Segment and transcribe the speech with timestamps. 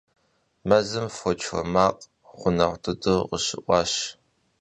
[0.67, 2.01] Мэзым фоч уэ макъ
[2.37, 3.93] гъунэгъу дыдэу къыщыӀуащ.